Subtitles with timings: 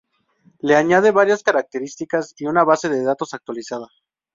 [0.61, 3.85] Le añade varias características y una base de datos actualizada.